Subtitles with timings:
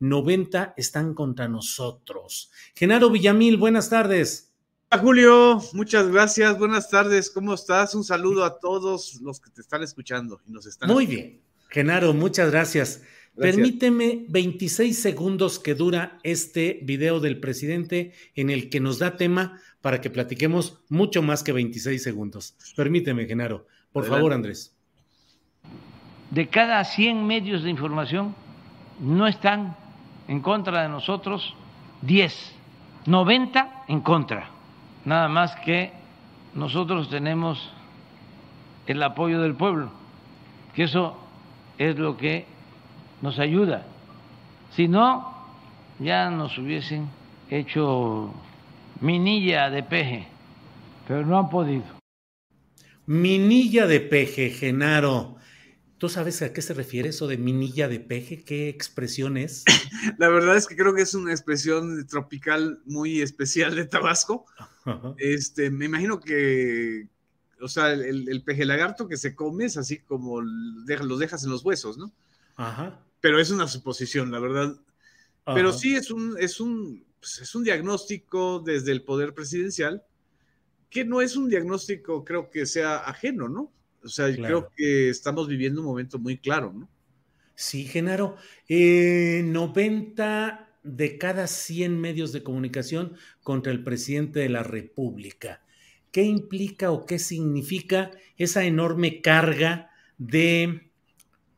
[0.00, 2.50] 90 están contra nosotros.
[2.74, 4.52] Genaro Villamil, buenas tardes.
[4.90, 7.94] Hola Julio, muchas gracias, buenas tardes, ¿cómo estás?
[7.94, 10.88] Un saludo a todos los que te están escuchando y nos están.
[10.88, 13.02] Muy bien, Genaro, muchas gracias.
[13.36, 19.60] Permíteme 26 segundos que dura este video del presidente en el que nos da tema
[19.80, 22.56] para que platiquemos mucho más que 26 segundos.
[22.74, 23.66] Permíteme, Genaro.
[23.92, 24.74] Por favor, Andrés.
[26.30, 28.34] De cada 100 medios de información,
[29.00, 29.76] no están
[30.28, 31.54] en contra de nosotros
[32.02, 32.54] 10,
[33.06, 34.50] 90 en contra.
[35.04, 35.92] Nada más que
[36.54, 37.72] nosotros tenemos
[38.86, 39.90] el apoyo del pueblo,
[40.74, 41.16] que eso
[41.78, 42.46] es lo que
[43.22, 43.86] nos ayuda.
[44.70, 45.34] Si no,
[45.98, 47.08] ya nos hubiesen
[47.50, 48.32] hecho
[49.00, 50.26] minilla de peje,
[51.06, 51.84] pero no han podido.
[53.06, 55.36] Minilla de peje, Genaro.
[55.98, 58.44] ¿Tú sabes a qué se refiere eso de minilla de peje?
[58.44, 59.64] ¿Qué expresión es?
[60.18, 64.46] La verdad es que creo que es una expresión tropical muy especial de Tabasco.
[65.18, 67.08] Este, me imagino que,
[67.60, 71.64] o sea, el, peje lagarto que se come es así como los dejas en los
[71.64, 72.12] huesos, ¿no?
[72.56, 73.00] Ajá.
[73.20, 74.76] Pero es una suposición, la verdad.
[75.46, 80.04] Pero sí es un, es un, pues, es un diagnóstico desde el poder presidencial
[80.90, 83.72] que no es un diagnóstico, creo que sea ajeno, ¿no?
[84.02, 86.88] O sea, creo que estamos viviendo un momento muy claro, ¿no?
[87.54, 88.36] Sí, Genaro.
[88.68, 95.62] 90 eh, de cada 100 medios de comunicación contra el presidente de la República.
[96.12, 100.90] ¿Qué implica o qué significa esa enorme carga de,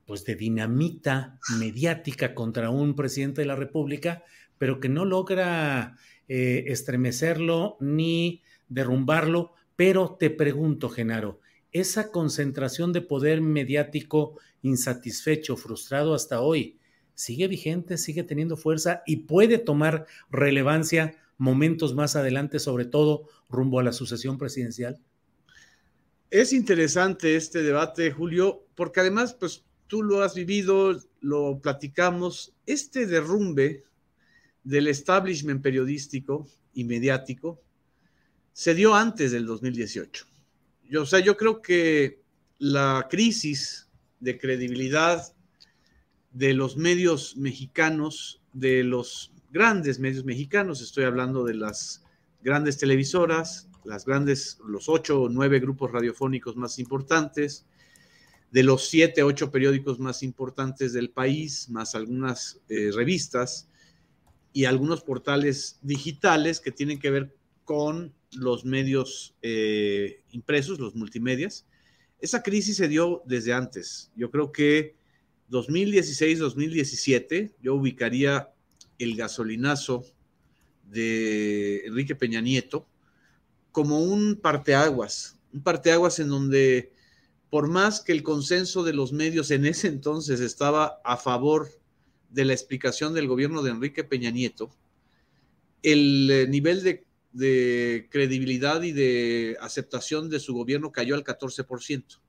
[0.07, 4.25] pues, de dinamita mediática contra un presidente de la República,
[4.59, 5.97] pero que no logra
[6.29, 9.53] eh, estremecerlo ni derrumbarlo?
[9.77, 11.40] Pero te pregunto, Genaro,
[11.73, 16.79] esa concentración de poder mediático insatisfecho, frustrado hasta hoy,
[17.15, 23.81] sigue vigente, sigue teniendo fuerza y puede tomar relevancia momentos más adelante, sobre todo rumbo
[23.81, 24.99] a la sucesión presidencial?
[26.31, 33.07] Es interesante este debate, Julio, porque además, pues tú lo has vivido, lo platicamos, este
[33.07, 33.85] derrumbe
[34.63, 37.61] del establishment periodístico y mediático
[38.53, 40.30] se dio antes del 2018
[40.91, 42.21] yo, o sea, yo creo que
[42.59, 45.35] la crisis de credibilidad
[46.33, 52.05] de los medios mexicanos, de los grandes medios mexicanos, estoy hablando de las
[52.43, 57.67] grandes televisoras, las grandes, los ocho o nueve grupos radiofónicos más importantes,
[58.51, 63.69] de los siete, ocho periódicos más importantes del país, más algunas eh, revistas
[64.53, 67.37] y algunos portales digitales que tienen que ver
[67.71, 71.69] con los medios eh, impresos, los multimedias.
[72.19, 74.11] Esa crisis se dio desde antes.
[74.17, 74.97] Yo creo que
[75.53, 78.53] 2016-2017 yo ubicaría
[78.99, 80.05] el gasolinazo
[80.83, 82.89] de Enrique Peña Nieto
[83.71, 86.93] como un parteaguas, un parteaguas en donde
[87.51, 91.71] por más que el consenso de los medios en ese entonces estaba a favor
[92.31, 94.75] de la explicación del gobierno de Enrique Peña Nieto,
[95.85, 102.21] el eh, nivel de de credibilidad y de aceptación de su gobierno cayó al 14%.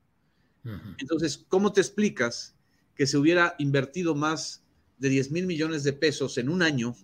[1.00, 2.56] Entonces, ¿cómo te explicas
[2.96, 4.64] que se hubiera invertido más
[5.00, 6.96] de 10 mil millones de pesos en un año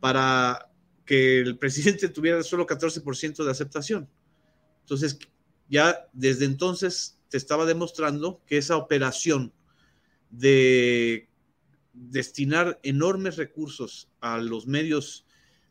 [0.00, 0.68] para
[1.04, 4.08] que el presidente tuviera solo 14% de aceptación?
[4.80, 5.18] Entonces,
[5.68, 9.52] ya desde entonces te estaba demostrando que esa operación
[10.30, 11.28] de
[11.92, 15.24] destinar enormes recursos a los medios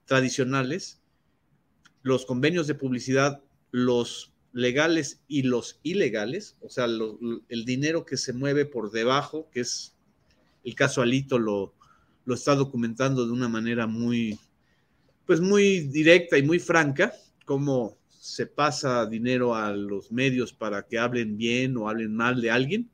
[0.05, 1.00] tradicionales,
[2.03, 8.33] los convenios de publicidad, los legales y los ilegales, o sea, el dinero que se
[8.33, 9.95] mueve por debajo, que es
[10.63, 11.73] el caso Alito lo,
[12.25, 14.37] lo está documentando de una manera muy,
[15.25, 17.13] pues muy directa y muy franca,
[17.45, 22.51] cómo se pasa dinero a los medios para que hablen bien o hablen mal de
[22.51, 22.89] alguien.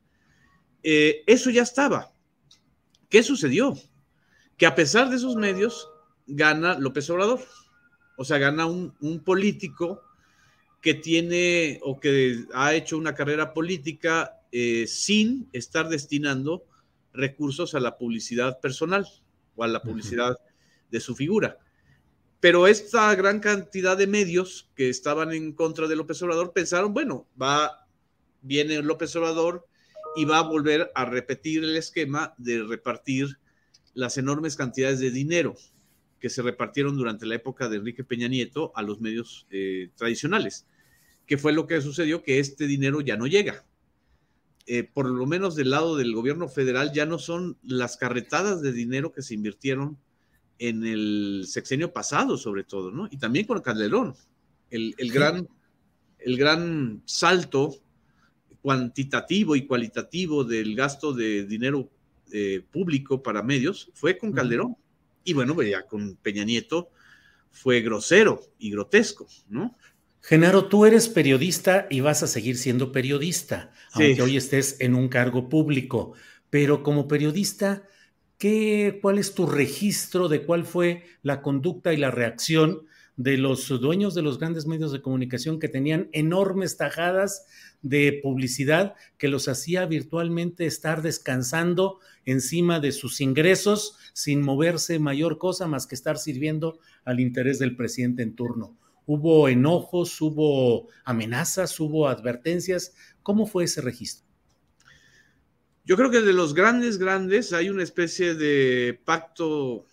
[0.82, 2.12] Eh, eso ya estaba.
[3.08, 3.76] ¿Qué sucedió?
[4.56, 5.88] Que a pesar de esos medios,
[6.26, 7.40] gana López Obrador.
[8.20, 10.02] O sea, gana un, político
[10.82, 16.64] que tiene o que ha hecho una carrera política eh, sin estar destinando
[17.12, 19.06] recursos a la publicidad personal
[19.54, 20.36] o a la publicidad
[20.90, 21.58] de su figura.
[22.40, 27.24] Pero esta gran cantidad de medios que estaban en contra de López Obrador pensaron, bueno,
[27.40, 27.86] va,
[28.42, 29.64] viene López Obrador
[30.16, 33.38] y va a volver a repetir el esquema de repartir
[33.94, 35.54] las enormes cantidades de dinero
[36.18, 40.66] que se repartieron durante la época de Enrique Peña Nieto a los medios eh, tradicionales,
[41.26, 43.64] que fue lo que sucedió, que este dinero ya no llega.
[44.66, 48.72] Eh, por lo menos del lado del gobierno federal ya no son las carretadas de
[48.72, 49.96] dinero que se invirtieron
[50.58, 53.08] en el sexenio pasado, sobre todo, ¿no?
[53.10, 54.14] Y también con Calderón.
[54.70, 55.48] El, gran,
[56.18, 57.76] el gran salto
[58.60, 61.88] cuantitativo y cualitativo del gasto de dinero
[62.32, 64.76] eh, público para medios fue con Calderón.
[65.28, 66.88] Y bueno, pues ya con Peña Nieto
[67.50, 69.76] fue grosero y grotesco, ¿no?
[70.22, 75.08] Genaro, tú eres periodista y vas a seguir siendo periodista, aunque hoy estés en un
[75.08, 76.14] cargo público.
[76.48, 77.86] Pero como periodista,
[78.38, 82.86] ¿qué, ¿cuál es tu registro de cuál fue la conducta y la reacción
[83.18, 87.46] de los dueños de los grandes medios de comunicación que tenían enormes tajadas
[87.82, 95.36] de publicidad que los hacía virtualmente estar descansando encima de sus ingresos sin moverse mayor
[95.36, 98.78] cosa más que estar sirviendo al interés del presidente en turno.
[99.04, 102.94] Hubo enojos, hubo amenazas, hubo advertencias.
[103.24, 104.28] ¿Cómo fue ese registro?
[105.84, 109.86] Yo creo que de los grandes, grandes, hay una especie de pacto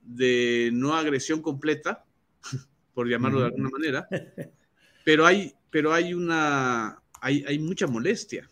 [0.00, 2.06] de no agresión completa,
[2.94, 4.08] por llamarlo de alguna manera,
[5.04, 8.48] pero hay, pero hay una, hay, mucha molestia.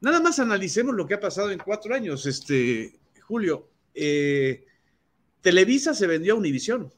[0.00, 3.68] Nada más analicemos lo que ha pasado en cuatro años, este, Julio.
[3.94, 4.64] Eh,
[5.40, 6.92] Televisa se vendió a Univisión.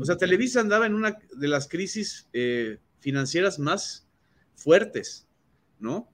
[0.00, 4.06] O sea, Televisa andaba en una de las crisis eh, financieras más
[4.54, 5.26] fuertes,
[5.78, 6.10] ¿no?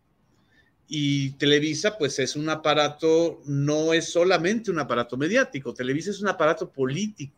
[0.89, 6.29] Y Televisa, pues es un aparato, no es solamente un aparato mediático, Televisa es un
[6.29, 7.37] aparato político,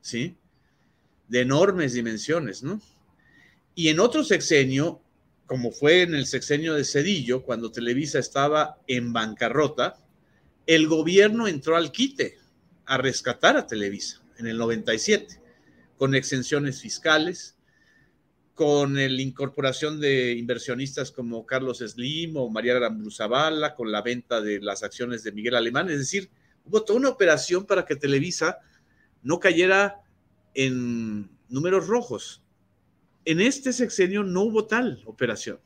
[0.00, 0.36] ¿sí?
[1.28, 2.80] De enormes dimensiones, ¿no?
[3.74, 5.02] Y en otro sexenio,
[5.46, 9.98] como fue en el sexenio de Cedillo, cuando Televisa estaba en bancarrota,
[10.66, 12.38] el gobierno entró al quite
[12.86, 15.40] a rescatar a Televisa en el 97,
[15.96, 17.56] con exenciones fiscales,
[18.54, 22.80] con la incorporación de inversionistas como Carlos Slim o María
[23.10, 25.90] Zavala, con la venta de las acciones de Miguel Alemán.
[25.90, 26.30] Es decir,
[26.64, 28.58] hubo toda una operación para que Televisa
[29.22, 30.00] no cayera
[30.56, 32.42] en números rojos.
[33.24, 35.60] En este sexenio no hubo tal operación.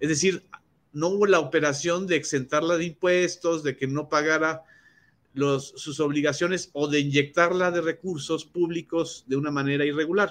[0.00, 0.44] Es decir,
[0.92, 4.62] no hubo la operación de exentarla de impuestos, de que no pagara
[5.34, 10.30] los, sus obligaciones o de inyectarla de recursos públicos de una manera irregular.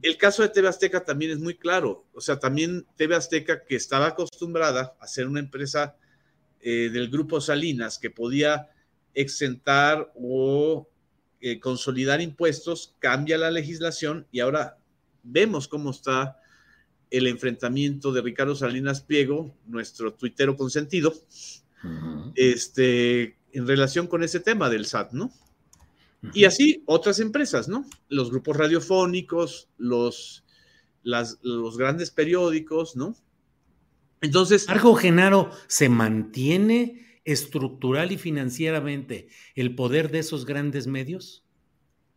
[0.00, 2.06] El caso de TV Azteca también es muy claro.
[2.14, 5.96] O sea, también TV Azteca, que estaba acostumbrada a ser una empresa
[6.60, 8.70] eh, del grupo Salinas que podía
[9.14, 10.88] exentar o
[11.44, 14.78] eh, consolidar impuestos, cambia la legislación y ahora
[15.24, 16.38] vemos cómo está
[17.10, 21.12] el enfrentamiento de Ricardo Salinas Pliego, nuestro tuitero consentido,
[22.36, 25.32] este, en relación con ese tema del SAT, ¿no?
[26.32, 27.84] Y así otras empresas, ¿no?
[28.08, 30.44] Los grupos radiofónicos, los,
[31.02, 33.16] los grandes periódicos, ¿no?
[34.20, 34.68] Entonces.
[34.68, 41.42] Argo Genaro, ¿se mantiene estructural y financieramente el poder de esos grandes medios?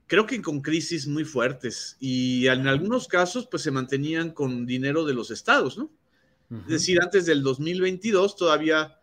[0.08, 5.06] creo que con crisis muy fuertes y en algunos casos pues se mantenían con dinero
[5.06, 5.92] de los estados, ¿no?
[6.52, 9.00] Es decir, antes del 2022 todavía,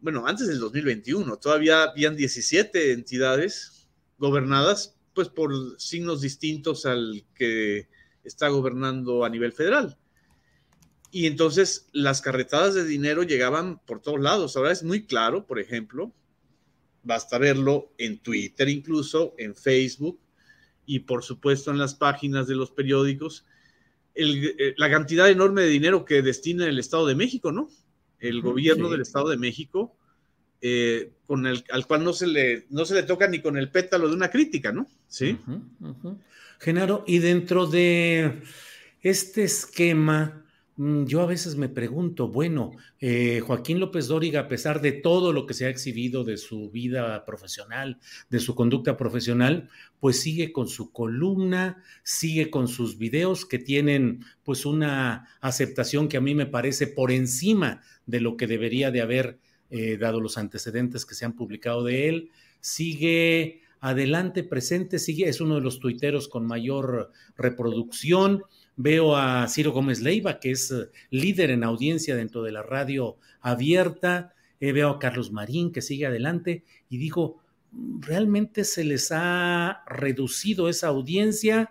[0.00, 7.88] bueno, antes del 2021 todavía habían 17 entidades gobernadas pues por signos distintos al que
[8.24, 9.96] está gobernando a nivel federal.
[11.12, 14.56] Y entonces las carretadas de dinero llegaban por todos lados.
[14.56, 16.10] Ahora es muy claro, por ejemplo,
[17.02, 20.18] basta verlo en Twitter incluso, en Facebook,
[20.86, 23.44] y por supuesto en las páginas de los periódicos,
[24.14, 27.68] eh, la cantidad enorme de dinero que destina el Estado de México, ¿no?
[28.18, 29.94] El gobierno del Estado de México
[30.64, 33.68] eh, con el, al cual no se, le, no se le toca ni con el
[33.68, 34.86] pétalo de una crítica, ¿no?
[35.08, 35.36] Sí.
[36.60, 38.42] Genaro, y dentro de
[39.02, 40.41] este esquema,
[40.76, 45.44] yo a veces me pregunto, bueno, eh, Joaquín López Dóriga, a pesar de todo lo
[45.44, 47.98] que se ha exhibido de su vida profesional,
[48.30, 49.68] de su conducta profesional,
[50.00, 56.16] pues sigue con su columna, sigue con sus videos que tienen pues una aceptación que
[56.16, 59.38] a mí me parece por encima de lo que debería de haber
[59.70, 65.40] eh, dado los antecedentes que se han publicado de él, sigue adelante, presente, sigue, es
[65.40, 68.44] uno de los tuiteros con mayor reproducción
[68.76, 73.18] Veo a Ciro Gómez Leiva, que es eh, líder en audiencia dentro de la radio
[73.40, 74.34] abierta.
[74.60, 76.64] Eh, veo a Carlos Marín, que sigue adelante.
[76.88, 77.40] Y digo,
[78.00, 81.70] ¿realmente se les ha reducido esa audiencia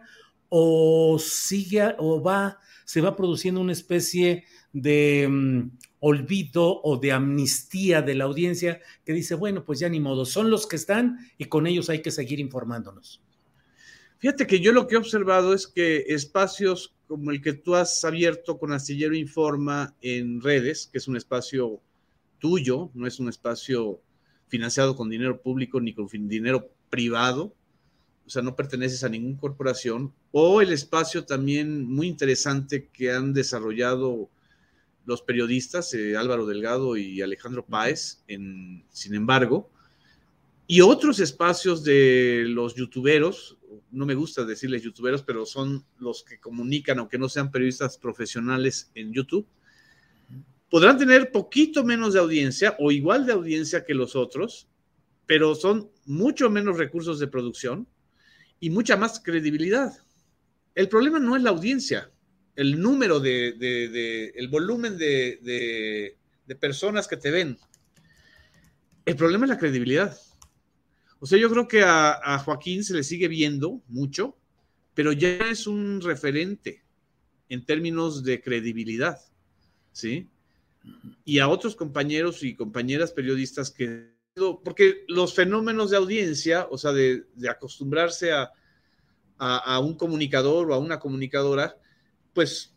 [0.49, 4.43] o sigue o va, se va produciendo una especie
[4.73, 9.99] de mm, olvido o de amnistía de la audiencia que dice, bueno, pues ya ni
[9.99, 13.21] modo, son los que están y con ellos hay que seguir informándonos?
[14.21, 18.05] Fíjate que yo lo que he observado es que espacios como el que tú has
[18.05, 21.81] abierto con Astillero Informa en redes, que es un espacio
[22.37, 23.99] tuyo, no es un espacio
[24.47, 27.55] financiado con dinero público ni con dinero privado,
[28.23, 33.33] o sea, no perteneces a ninguna corporación, o el espacio también muy interesante que han
[33.33, 34.29] desarrollado
[35.07, 39.71] los periodistas, eh, Álvaro Delgado y Alejandro Páez, en, sin embargo,
[40.67, 43.57] y otros espacios de los youtuberos,
[43.91, 48.91] no me gusta decirles youtuberos, pero son los que comunican, aunque no sean periodistas profesionales
[48.95, 49.47] en YouTube,
[50.69, 54.67] podrán tener poquito menos de audiencia o igual de audiencia que los otros,
[55.25, 57.87] pero son mucho menos recursos de producción
[58.59, 59.93] y mucha más credibilidad.
[60.75, 62.11] El problema no es la audiencia,
[62.55, 66.17] el número de, el volumen de
[66.59, 67.57] personas que te ven.
[69.05, 70.17] El problema es la credibilidad.
[71.23, 74.35] O sea, yo creo que a, Joaquín se le sigue viendo mucho,
[74.95, 76.83] pero ya es un referente
[77.47, 79.19] en términos de credibilidad,
[79.91, 80.31] ¿sí?
[81.23, 84.15] Y a otros compañeros y compañeras periodistas que,
[84.63, 88.51] porque los fenómenos de audiencia, o sea, de, acostumbrarse a,
[89.37, 91.77] a, un comunicador o a una comunicadora,
[92.33, 92.73] pues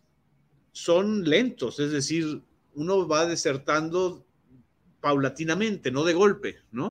[0.73, 2.43] son lentos, es decir,
[2.75, 4.27] uno va desertando
[5.01, 6.91] paulatinamente, no de golpe, ¿no?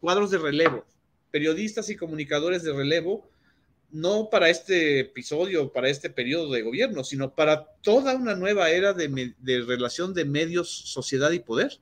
[0.00, 0.84] Cuadros de relevo,
[1.30, 3.30] periodistas y comunicadores de relevo,
[3.92, 8.92] no para este episodio, para este periodo de gobierno, sino para toda una nueva era
[8.92, 9.34] de,
[9.66, 11.80] relación de medios, sociedad y poder.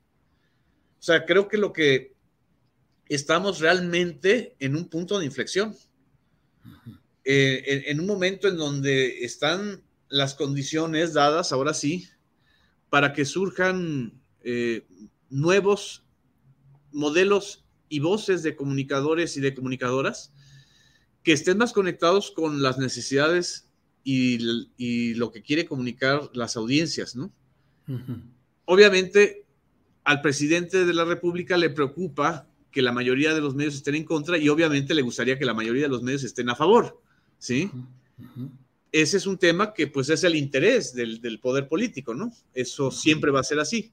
[0.99, 2.15] O sea, creo que lo que
[3.09, 5.77] estamos realmente en un punto de inflexión,
[7.25, 12.09] eh, en, un momento en donde están las condiciones dadas, ahora sí,
[12.89, 14.87] para que surjan eh,
[15.29, 16.05] nuevos
[16.91, 20.33] modelos y voces de comunicadores y de comunicadoras
[21.23, 23.69] que estén más conectados con las necesidades
[24.05, 27.31] y, lo que quiere comunicar las audiencias, ¿no?
[28.65, 29.45] Obviamente,
[30.05, 34.05] al presidente de la República le preocupa que la mayoría de los medios estén en
[34.05, 37.01] contra y obviamente le gustaría que la mayoría de los medios estén a favor,
[37.39, 37.71] ¿sí?
[38.91, 42.33] Ese es un tema que pues es el interés del, del poder político, ¿no?
[42.55, 43.93] Eso siempre va a ser así.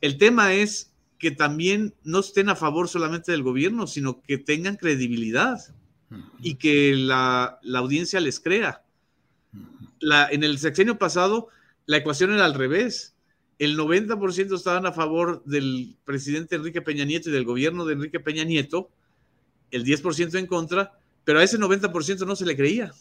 [0.00, 0.91] El tema es
[1.22, 5.60] que también no estén a favor solamente del gobierno, sino que tengan credibilidad
[6.40, 8.82] y que la, audiencia les crea.
[10.00, 11.46] La, en el sexenio pasado,
[11.86, 13.14] la ecuación era al revés.
[13.60, 18.18] El 90% estaban a favor del presidente Enrique Peña Nieto y del gobierno de Enrique
[18.18, 18.90] Peña Nieto,
[19.70, 22.92] el 10% en contra, pero a ese 90% no se le creía.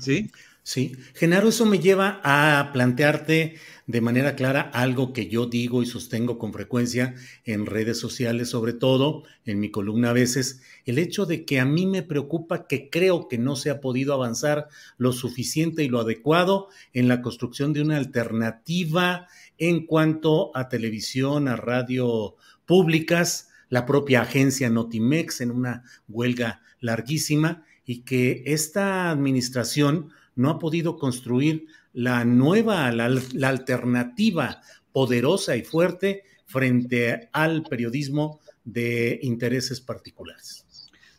[0.00, 0.30] ¿Sí?
[0.64, 3.56] Sí, Genaro, eso me lleva a plantearte
[3.88, 8.72] de manera clara algo que yo digo y sostengo con frecuencia en redes sociales, sobre
[8.72, 12.90] todo en mi columna a veces, el hecho de que a mí me preocupa que
[12.90, 17.72] creo que no se ha podido avanzar lo suficiente y lo adecuado en la construcción
[17.72, 19.26] de una alternativa
[19.58, 22.36] en cuanto a televisión, a radio
[22.66, 30.58] públicas, la propia agencia Notimex en una huelga larguísima y que esta administración no ha
[30.58, 34.62] podido construir la nueva, la, alternativa
[34.92, 40.64] poderosa y fuerte frente al periodismo de intereses particulares.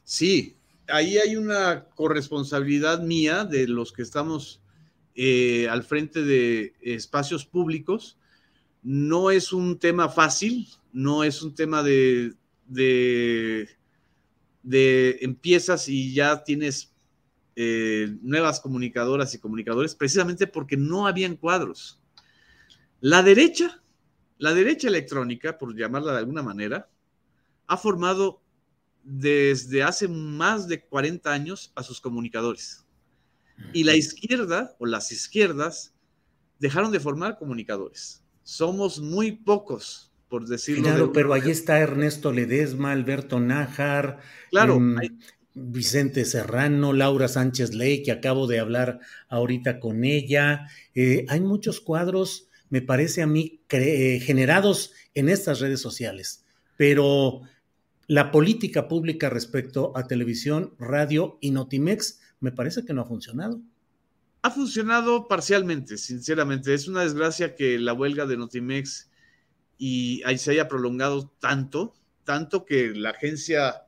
[0.04, 0.56] Sí,
[0.88, 4.62] ahí hay una corresponsabilidad mía de los que estamos
[5.16, 8.18] eh, al frente de espacios públicos.
[8.82, 12.34] No es un tema fácil, no es un tema de,
[12.68, 13.70] de,
[14.64, 16.94] de empiezas y ya tienes
[17.56, 22.02] eh, nuevas comunicadoras y comunicadores precisamente porque no habían cuadros.
[23.02, 23.84] La derecha,
[24.38, 26.90] la derecha electrónica, por llamarla de alguna manera,
[27.68, 28.42] ha formado
[29.04, 32.86] desde hace más de 40 años a sus comunicadores.
[33.74, 35.94] Y la izquierda o las izquierdas
[36.60, 38.24] dejaron de formar comunicadores.
[38.42, 40.86] Somos muy pocos, por decirlo.
[40.86, 44.18] Claro, pero ahí está Ernesto Ledesma, Alberto Nájar.
[44.50, 44.98] Claro, em,
[45.54, 49.00] Vicente Serrano, Laura Sánchez Ley, que acabo de hablar
[49.30, 50.68] ahorita con ella.
[50.96, 56.44] Eh, hay muchos cuadros, me parece a mí, eh, generados en estas redes sociales,
[56.78, 57.42] pero
[58.08, 63.62] la política pública respecto a televisión, radio y Notimex me parece que no ha funcionado.
[64.42, 66.74] Ha funcionado parcialmente, sinceramente.
[66.74, 69.12] Es una desgracia que la huelga de Notimex
[69.78, 73.84] y ahí se haya prolongado tanto, tanto que la agencia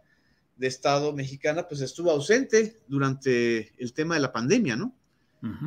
[0.58, 4.96] de Estado mexicana, pues estuvo ausente durante el tema de la pandemia, ¿no?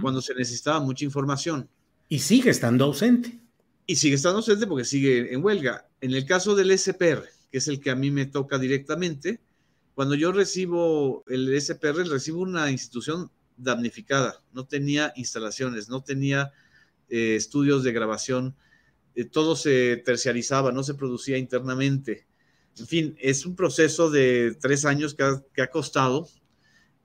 [0.03, 1.69] Cuando se necesitaba mucha información.
[2.09, 3.39] Y sigue estando ausente.
[3.87, 5.87] Y sigue estando ausente porque sigue en huelga.
[6.01, 9.39] En el caso del SPR, que es el que a mí me toca directamente,
[9.95, 16.53] cuando yo recibo el SPR, recibo una institución damnificada, no tenía instalaciones, no tenía
[17.09, 18.57] eh, estudios de grabación,
[19.19, 22.29] eh, todo se terciarizaba, no se producía internamente
[22.79, 26.29] en fin, es un proceso de tres años que ha, costado.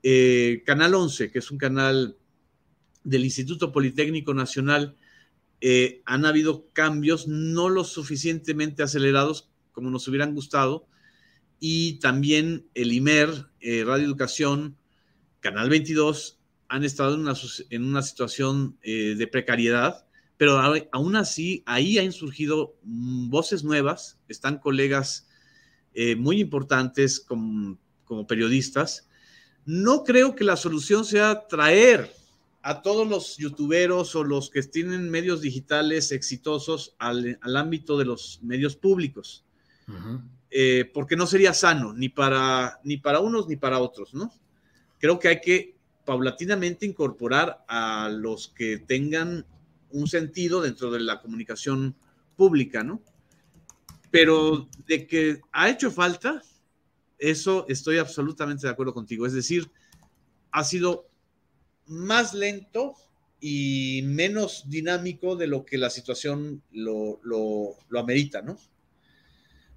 [0.04, 2.16] Eh, canal 11, que es un canal
[3.04, 4.96] del Instituto Politécnico Nacional,
[5.62, 10.86] eh, han habido cambios no lo suficientemente acelerados como nos hubieran gustado.
[11.60, 14.78] Y también el IMER, Radio Educación,
[15.40, 20.06] Canal 22, han estado en una situación de precariedad,
[20.38, 20.60] pero
[20.92, 25.28] aún así ahí han surgido mm, voces nuevas, están colegas
[25.94, 27.78] eh, muy importantes como,
[28.28, 29.08] periodistas.
[29.66, 32.14] No creo que la solución sea traer
[32.62, 38.40] a todos los youtuberos o los que tienen medios digitales exitosos al, ámbito de los
[38.44, 39.46] medios públicos,
[40.52, 44.32] eh, porque no sería sano ni para, ni para unos ni para otros, ¿no?
[45.00, 49.46] Creo que hay que paulatinamente incorporar a los que tengan
[49.94, 51.96] un sentido dentro de la comunicación
[52.36, 53.02] pública, ¿no?
[54.14, 56.44] pero de que ha hecho falta,
[57.18, 59.26] eso estoy absolutamente de acuerdo contigo.
[59.26, 59.72] Es decir,
[60.52, 61.10] ha sido
[61.88, 62.94] más lento
[63.40, 67.20] y menos dinámico de lo que la situación lo,
[67.98, 68.60] amerita, ¿no?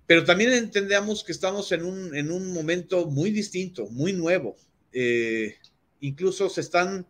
[0.06, 4.58] Pero también entendemos que estamos en un, en un momento muy distinto, muy nuevo.
[4.92, 5.56] Eh,
[6.00, 7.06] incluso se están,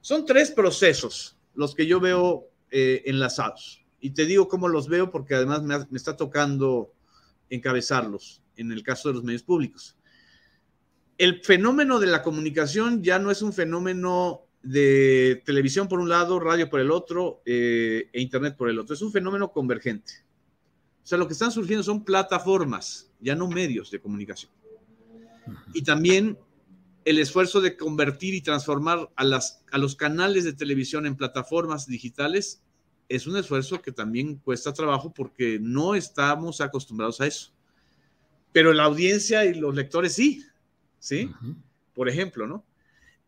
[0.00, 5.10] son tres procesos los que yo veo eh, enlazados y te digo cómo los veo
[5.10, 6.92] porque además me, está tocando
[7.50, 9.96] encabezarlos en el caso de los medios públicos.
[11.18, 16.38] El fenómeno de la comunicación ya no es un fenómeno de televisión por un lado,
[16.40, 18.94] radio por el otro eh, e internet por el otro.
[18.94, 20.12] Es un fenómeno convergente.
[21.02, 24.52] O sea, lo que están surgiendo son plataformas, ya no medios de comunicación.
[25.72, 26.38] Y también
[27.06, 31.86] el esfuerzo de convertir y transformar a, las, a los canales de televisión en plataformas
[31.86, 32.60] digitales
[33.08, 37.52] es un esfuerzo que también cuesta trabajo porque no estamos acostumbrados a eso.
[38.50, 40.44] Pero la audiencia y los lectores sí,
[40.98, 41.30] ¿sí?
[41.94, 42.64] Por ejemplo, ¿no?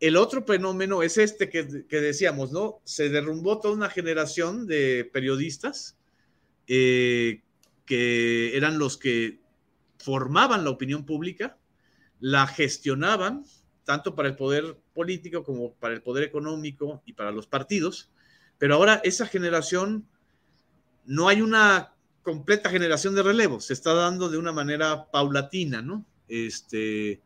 [0.01, 2.81] El otro fenómeno es este que, decíamos, ¿no?
[2.83, 5.97] Se derrumbó toda una generación de periodistas
[6.67, 7.43] eh,
[7.85, 9.39] que eran los que
[9.99, 11.57] formaban la opinión pública,
[12.19, 13.45] la gestionaban,
[13.89, 18.11] tanto para el poder político como para el poder económico y para los partidos,
[18.59, 20.07] pero ahora esa generación,
[21.07, 26.05] no hay una completa generación de relevo, se está dando de una manera paulatina, ¿no?
[26.27, 27.19] Este,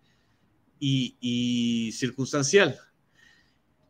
[0.79, 2.79] y, circunstancial.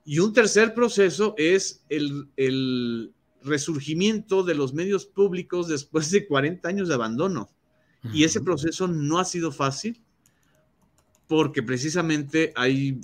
[0.03, 6.88] Y un tercer proceso es el, resurgimiento de los medios públicos después de 40 años
[6.88, 7.51] de abandono.
[8.12, 10.03] Y ese proceso no ha sido fácil
[11.27, 12.99] porque precisamente hay,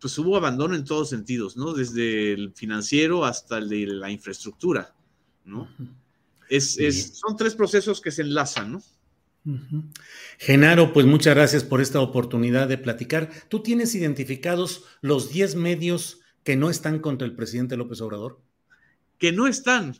[0.00, 1.72] pues hubo abandono en todos sentidos, ¿no?
[1.72, 4.94] Desde el financiero hasta el de la infraestructura,
[5.44, 5.68] ¿no?
[6.50, 8.82] es, son tres procesos que se enlazan, ¿no?
[10.38, 13.30] Genaro, pues muchas gracias por esta oportunidad de platicar.
[13.48, 18.40] ¿Tú tienes identificados los 10 medios que no están contra el presidente López Obrador?
[19.18, 19.96] Que no están.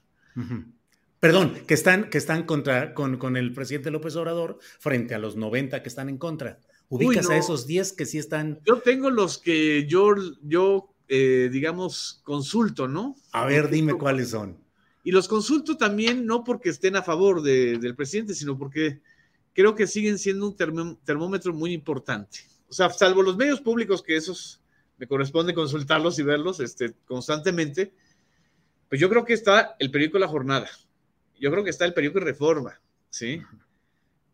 [1.20, 5.36] Perdón, que están, que están contra, con, con, el presidente López Obrador frente a los
[5.36, 6.58] 90 que están en contra.
[6.90, 8.60] ¿Ubicas a esos 10 que sí están?
[8.66, 13.16] Yo tengo los que yo, yo eh, digamos, consulto, ¿no?
[13.32, 14.56] A ver, dime cuáles son.
[15.02, 19.00] Y los consulto también no porque estén a favor del presidente, sino porque
[19.52, 20.56] creo que siguen siendo un
[21.04, 22.40] termómetro muy importante.
[22.68, 24.60] O sea, salvo los medios públicos, que esos
[24.98, 27.92] me corresponde consultarlos y verlos este, constantemente,
[28.88, 30.68] pues yo creo que está el periódico La Jornada,
[31.40, 33.42] yo creo que está el periódico Reforma, ¿sí?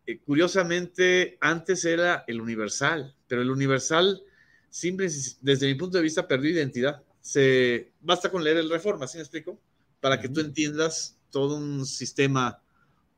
[0.07, 4.23] Eh, curiosamente, antes era el Universal, pero el Universal,
[4.69, 5.09] simple,
[5.41, 7.03] desde mi punto de vista, perdió identidad.
[7.19, 9.59] Se, basta con leer el Reforma, ¿sí me explico?
[9.99, 12.61] Para que tú entiendas todo un sistema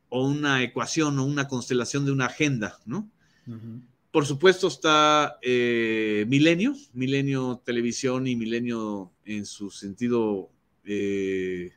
[0.09, 3.07] o una ecuación o una constelación de una agenda, ¿no?
[4.11, 10.49] Por supuesto está eh, Milenio, Milenio Televisión y Milenio en su sentido,
[10.85, 11.71] eh,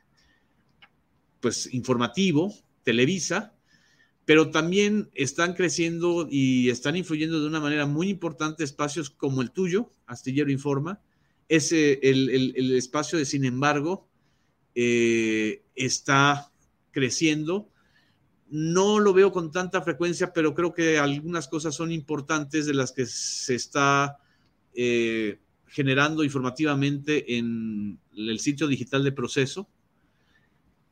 [1.39, 3.52] pues, informativo, Televisa,
[4.25, 9.51] pero también están creciendo y están influyendo de una manera muy importante espacios como el
[9.51, 11.01] tuyo, Astillero Informa,
[11.49, 14.07] ese, el, espacio de, sin embargo,
[14.75, 16.51] eh, está
[16.91, 17.69] creciendo
[18.53, 22.91] no lo veo con tanta frecuencia, pero creo que algunas cosas son importantes de las
[22.91, 24.19] que se está
[24.75, 29.67] eh, generando informativamente en el sitio digital de proceso.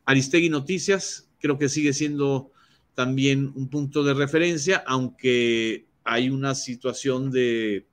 [0.05, 2.51] Aristegui Noticias creo que sigue siendo
[2.95, 7.86] también un punto de referencia, aunque hay una situación de,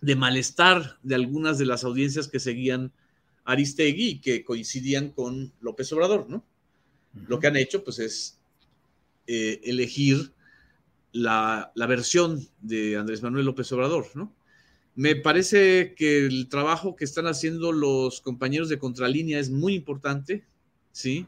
[0.00, 2.92] de malestar de algunas de las audiencias que seguían
[3.44, 6.44] Aristegui y que coincidían con López Obrador, ¿no?
[7.26, 8.38] Lo que han hecho, pues, es
[9.26, 10.32] eh, elegir
[11.12, 14.34] la, versión de Andrés Manuel López Obrador, ¿no?
[14.94, 20.44] Me parece que el trabajo que están haciendo los compañeros de Contralínea es muy importante,
[20.92, 21.26] ¿sí?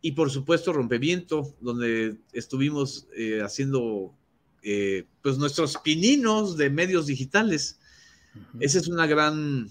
[0.00, 4.14] Y por supuesto Rompeviento, donde estuvimos eh, haciendo
[4.62, 7.78] eh, pues nuestros pininos de medios digitales.
[8.60, 9.68] Esa es una gran,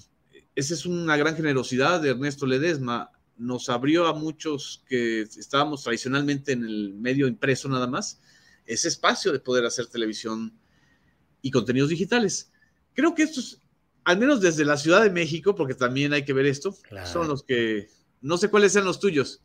[0.56, 6.52] esa es una gran generosidad de Ernesto Ledesma nos abrió a muchos que estábamos tradicionalmente
[6.52, 8.20] en el medio impreso nada más,
[8.66, 10.54] ese espacio de poder hacer televisión
[11.42, 12.52] y contenidos digitales.
[12.94, 13.62] Creo que estos,
[14.04, 17.44] al menos desde la Ciudad de México, porque también hay que ver esto, son los
[17.44, 17.88] que,
[18.22, 19.42] no sé cuáles sean los tuyos.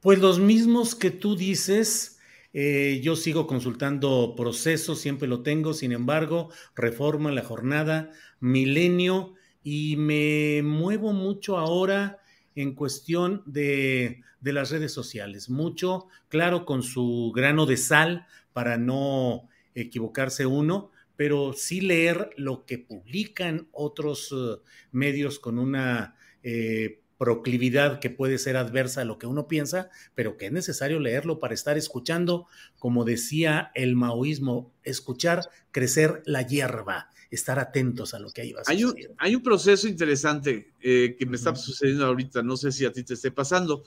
[0.00, 2.18] Pues los mismos que tú dices,
[2.54, 8.10] eh, yo sigo consultando procesos, siempre lo tengo, sin embargo, reforma la jornada,
[8.40, 12.18] milenio, y me muevo mucho ahora
[12.54, 15.50] en cuestión de, las redes sociales.
[15.50, 22.64] Mucho, claro, con su grano de sal para no equivocarse uno, pero sí leer lo
[22.64, 29.18] que publican otros eh, medios con una eh, proclividad que puede ser adversa a lo
[29.18, 32.46] que uno piensa, pero que es necesario leerlo para estar escuchando,
[32.78, 38.62] como decía el maoísmo, escuchar crecer la hierba estar atentos a lo que ahí va
[38.66, 42.86] hay un, hay un proceso interesante eh, que me está sucediendo ahorita, no sé si
[42.86, 43.84] a ti te esté pasando.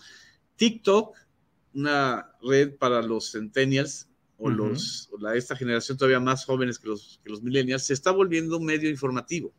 [0.56, 1.18] TikTok,
[1.74, 7.20] una red para los centennials o, los, la, esta generación todavía más jóvenes que los,
[7.24, 9.52] que los millennials, se está volviendo un medio informativo.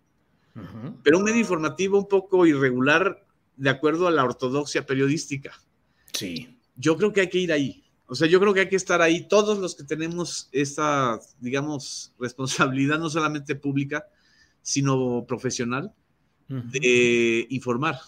[1.03, 3.24] Pero un medio informativo un poco irregular
[3.57, 5.53] de acuerdo a la ortodoxia periodística.
[6.13, 6.59] Sí.
[6.77, 7.85] Yo creo que hay que ir ahí.
[8.07, 12.13] O sea, yo creo que hay que estar ahí todos los que tenemos esta, digamos,
[12.19, 14.07] responsabilidad no solamente pública,
[14.63, 15.93] sino profesional,
[16.49, 17.99] de informar.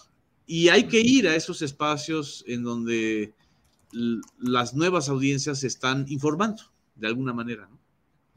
[0.45, 3.33] Y hay que ir a esos espacios en donde
[4.39, 6.63] las nuevas audiencias están informando
[6.95, 7.79] de alguna manera, ¿no?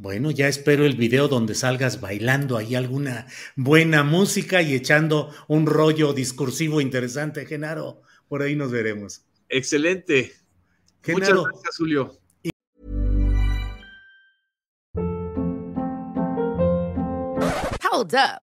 [0.01, 5.67] Bueno, ya espero el video donde salgas bailando ahí alguna buena música y echando un
[5.67, 8.01] rollo discursivo interesante, Genaro.
[8.27, 9.27] Por ahí nos veremos.
[9.51, 10.33] Excelente.
[11.07, 12.19] Muchas gracias, Julio.
[17.93, 18.50] Hold up.